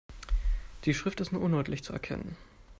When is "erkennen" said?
1.93-2.35